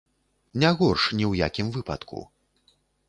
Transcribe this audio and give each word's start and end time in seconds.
Не 0.61 0.71
горш 0.79 1.05
ні 1.19 1.25
ў 1.31 1.43
якім 1.47 1.67
выпадку. 1.77 2.27